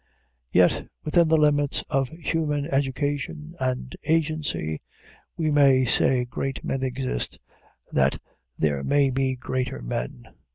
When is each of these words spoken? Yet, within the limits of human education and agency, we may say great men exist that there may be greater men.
Yet, 0.51 0.87
within 1.05 1.27
the 1.27 1.37
limits 1.37 1.83
of 1.91 2.09
human 2.09 2.65
education 2.65 3.53
and 3.59 3.95
agency, 4.05 4.79
we 5.37 5.51
may 5.51 5.85
say 5.85 6.25
great 6.25 6.63
men 6.63 6.81
exist 6.81 7.37
that 7.91 8.19
there 8.57 8.83
may 8.83 9.11
be 9.11 9.35
greater 9.35 9.79
men. 9.83 10.25